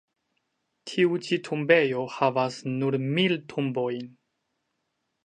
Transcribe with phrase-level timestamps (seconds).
[0.91, 4.09] Tiu ĉi tombejo havas nur mil tombojn.